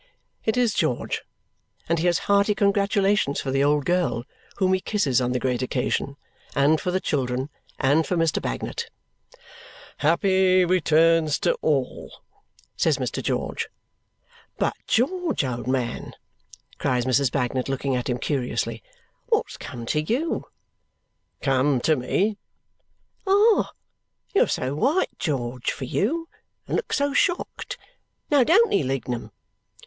[0.43, 1.21] It is George,
[1.87, 4.23] and he has hearty congratulations for the old girl
[4.55, 6.17] (whom he kisses on the great occasion),
[6.55, 8.41] and for the children, and for Mr.
[8.41, 8.89] Bagnet.
[9.97, 12.11] "Happy returns to all!"
[12.75, 13.21] says Mr.
[13.21, 13.69] George.
[14.57, 16.15] "But, George, old man!"
[16.79, 17.31] cries Mrs.
[17.31, 18.81] Bagnet, looking at him curiously.
[19.27, 20.47] "What's come to you?"
[21.43, 22.39] "Come to me?"
[23.27, 23.69] "Ah!
[24.33, 26.27] You are so white, George for you
[26.67, 27.77] and look so shocked.
[28.31, 29.31] Now don't he, Lignum?"